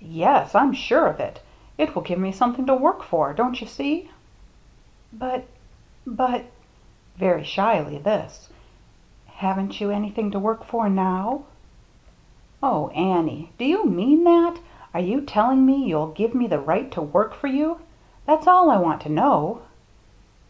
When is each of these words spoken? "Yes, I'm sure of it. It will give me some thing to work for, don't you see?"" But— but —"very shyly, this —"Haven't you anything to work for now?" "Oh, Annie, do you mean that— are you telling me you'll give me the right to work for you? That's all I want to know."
"Yes, 0.00 0.54
I'm 0.54 0.72
sure 0.72 1.06
of 1.06 1.20
it. 1.20 1.42
It 1.76 1.94
will 1.94 2.00
give 2.00 2.18
me 2.18 2.32
some 2.32 2.54
thing 2.54 2.64
to 2.64 2.72
work 2.74 3.02
for, 3.02 3.34
don't 3.34 3.60
you 3.60 3.66
see?"" 3.66 4.10
But— 5.12 5.44
but 6.22 6.46
—"very 7.18 7.44
shyly, 7.44 7.98
this 7.98 8.48
—"Haven't 9.26 9.78
you 9.78 9.90
anything 9.90 10.30
to 10.30 10.38
work 10.38 10.64
for 10.64 10.88
now?" 10.88 11.42
"Oh, 12.62 12.88
Annie, 12.94 13.52
do 13.58 13.66
you 13.66 13.84
mean 13.84 14.24
that— 14.24 14.58
are 14.94 15.00
you 15.00 15.20
telling 15.20 15.66
me 15.66 15.84
you'll 15.84 16.12
give 16.12 16.34
me 16.34 16.46
the 16.46 16.58
right 16.58 16.90
to 16.92 17.02
work 17.02 17.34
for 17.34 17.48
you? 17.48 17.80
That's 18.24 18.46
all 18.46 18.70
I 18.70 18.78
want 18.78 19.02
to 19.02 19.08
know." 19.10 19.60